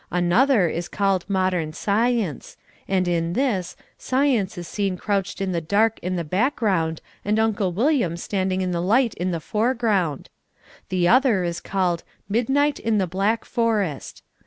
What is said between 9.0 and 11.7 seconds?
in the foreground. The other is